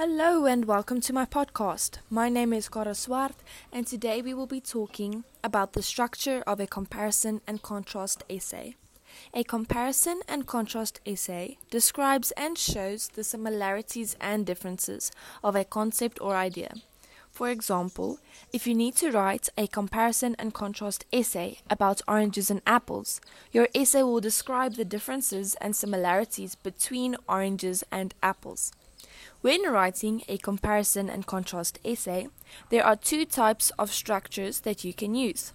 Hello 0.00 0.46
and 0.46 0.64
welcome 0.64 1.00
to 1.00 1.12
my 1.12 1.24
podcast. 1.24 1.98
My 2.08 2.28
name 2.28 2.52
is 2.52 2.68
Cora 2.68 2.94
Swart 2.94 3.34
and 3.72 3.84
today 3.84 4.22
we 4.22 4.32
will 4.32 4.46
be 4.46 4.60
talking 4.60 5.24
about 5.42 5.72
the 5.72 5.82
structure 5.82 6.40
of 6.46 6.60
a 6.60 6.68
comparison 6.68 7.40
and 7.48 7.62
contrast 7.62 8.22
essay. 8.30 8.76
A 9.34 9.42
comparison 9.42 10.20
and 10.28 10.46
contrast 10.46 11.00
essay 11.04 11.58
describes 11.68 12.30
and 12.36 12.56
shows 12.56 13.08
the 13.08 13.24
similarities 13.24 14.14
and 14.20 14.46
differences 14.46 15.10
of 15.42 15.56
a 15.56 15.64
concept 15.64 16.20
or 16.20 16.36
idea. 16.36 16.74
For 17.32 17.48
example, 17.48 18.20
if 18.52 18.68
you 18.68 18.76
need 18.76 18.94
to 18.98 19.10
write 19.10 19.48
a 19.58 19.66
comparison 19.66 20.36
and 20.38 20.54
contrast 20.54 21.06
essay 21.12 21.58
about 21.68 22.02
oranges 22.06 22.52
and 22.52 22.62
apples, 22.68 23.20
your 23.50 23.66
essay 23.74 24.04
will 24.04 24.20
describe 24.20 24.76
the 24.76 24.84
differences 24.84 25.56
and 25.60 25.74
similarities 25.74 26.54
between 26.54 27.16
oranges 27.28 27.82
and 27.90 28.14
apples. 28.22 28.70
When 29.40 29.62
writing 29.70 30.22
a 30.28 30.36
comparison 30.36 31.08
and 31.08 31.24
contrast 31.24 31.78
essay, 31.84 32.26
there 32.70 32.84
are 32.84 32.96
two 32.96 33.24
types 33.24 33.70
of 33.78 33.92
structures 33.92 34.60
that 34.60 34.82
you 34.82 34.92
can 34.92 35.14
use. 35.14 35.52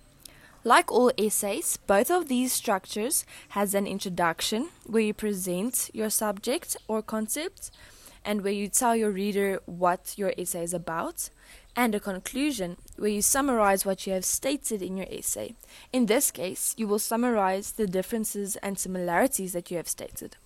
Like 0.63 0.89
all 0.89 1.11
essays, 1.17 1.75
both 1.75 2.09
of 2.09 2.29
these 2.29 2.53
structures 2.53 3.25
has 3.49 3.73
an 3.73 3.85
introduction 3.85 4.69
where 4.85 5.03
you 5.03 5.13
present 5.13 5.89
your 5.93 6.09
subject 6.09 6.77
or 6.87 7.01
concept 7.01 7.71
and 8.23 8.41
where 8.41 8.53
you 8.53 8.69
tell 8.69 8.95
your 8.95 9.11
reader 9.11 9.59
what 9.65 10.13
your 10.15 10.33
essay 10.37 10.63
is 10.63 10.73
about, 10.73 11.29
and 11.75 11.93
a 11.93 11.99
conclusion 11.99 12.77
where 12.95 13.09
you 13.09 13.21
summarize 13.21 13.85
what 13.85 14.07
you 14.07 14.13
have 14.13 14.23
stated 14.23 14.81
in 14.81 14.95
your 14.95 15.07
essay. 15.11 15.55
In 15.91 16.05
this 16.05 16.31
case, 16.31 16.73
you 16.77 16.87
will 16.87 16.99
summarize 16.99 17.71
the 17.71 17.85
differences 17.85 18.55
and 18.57 18.79
similarities 18.79 19.51
that 19.51 19.69
you 19.69 19.75
have 19.75 19.89
stated. 19.89 20.37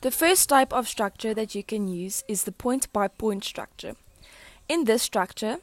The 0.00 0.10
first 0.10 0.48
type 0.48 0.72
of 0.72 0.88
structure 0.88 1.34
that 1.34 1.54
you 1.54 1.62
can 1.62 1.88
use 1.88 2.24
is 2.28 2.44
the 2.44 2.52
point 2.52 2.92
by 2.92 3.08
point 3.08 3.44
structure. 3.44 3.94
In 4.68 4.84
this 4.84 5.02
structure, 5.02 5.58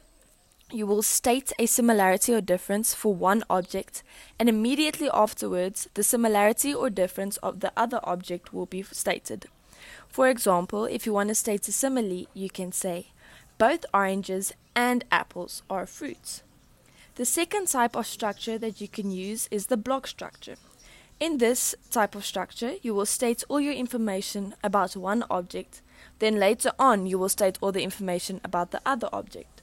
you 0.72 0.86
will 0.86 1.02
state 1.02 1.52
a 1.58 1.66
similarity 1.66 2.32
or 2.32 2.40
difference 2.40 2.94
for 2.94 3.14
one 3.14 3.42
object, 3.50 4.02
and 4.38 4.48
immediately 4.48 5.10
afterwards, 5.12 5.88
the 5.94 6.02
similarity 6.02 6.72
or 6.72 6.90
difference 6.90 7.36
of 7.38 7.60
the 7.60 7.72
other 7.76 8.00
object 8.04 8.52
will 8.52 8.66
be 8.66 8.82
stated. 8.82 9.46
For 10.08 10.28
example, 10.28 10.84
if 10.84 11.06
you 11.06 11.12
want 11.12 11.28
to 11.28 11.34
state 11.34 11.66
a 11.68 11.72
simile, 11.72 12.26
you 12.34 12.50
can 12.50 12.72
say, 12.72 13.08
both 13.58 13.84
oranges 13.92 14.52
and 14.76 15.04
apples 15.10 15.62
are 15.68 15.86
fruits. 15.86 16.42
The 17.16 17.24
second 17.24 17.68
type 17.68 17.96
of 17.96 18.06
structure 18.06 18.56
that 18.58 18.80
you 18.80 18.88
can 18.88 19.10
use 19.10 19.48
is 19.50 19.66
the 19.66 19.76
block 19.76 20.06
structure. 20.06 20.56
In 21.20 21.36
this 21.36 21.74
type 21.90 22.14
of 22.14 22.24
structure, 22.24 22.76
you 22.80 22.94
will 22.94 23.04
state 23.04 23.44
all 23.50 23.60
your 23.60 23.74
information 23.74 24.54
about 24.64 24.96
one 24.96 25.22
object, 25.28 25.82
then 26.18 26.40
later 26.40 26.72
on, 26.78 27.06
you 27.06 27.18
will 27.18 27.28
state 27.28 27.58
all 27.60 27.72
the 27.72 27.82
information 27.82 28.40
about 28.42 28.70
the 28.70 28.80
other 28.86 29.10
object. 29.12 29.60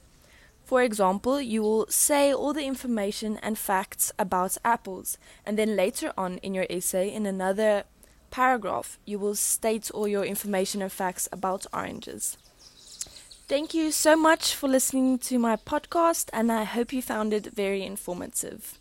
For 0.64 0.82
example, 0.82 1.40
you 1.40 1.62
will 1.62 1.86
say 1.88 2.32
all 2.32 2.52
the 2.52 2.64
information 2.64 3.38
and 3.42 3.58
facts 3.58 4.12
about 4.20 4.56
apples, 4.64 5.18
and 5.44 5.58
then 5.58 5.74
later 5.74 6.12
on 6.16 6.38
in 6.38 6.54
your 6.54 6.66
essay, 6.70 7.12
in 7.12 7.26
another 7.26 7.82
paragraph, 8.30 8.98
you 9.04 9.18
will 9.18 9.34
state 9.34 9.90
all 9.90 10.06
your 10.06 10.24
information 10.24 10.80
and 10.80 10.92
facts 10.92 11.28
about 11.32 11.66
oranges. 11.72 12.36
Thank 13.48 13.74
you 13.74 13.90
so 13.90 14.14
much 14.14 14.54
for 14.54 14.68
listening 14.68 15.18
to 15.20 15.40
my 15.40 15.56
podcast, 15.56 16.28
and 16.32 16.52
I 16.52 16.62
hope 16.62 16.92
you 16.92 17.02
found 17.02 17.32
it 17.32 17.46
very 17.46 17.82
informative. 17.82 18.78